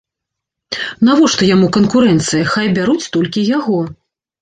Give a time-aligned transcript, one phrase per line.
[1.09, 3.79] Навошта яму канкурэнцыя, хай бяруць толькі яго.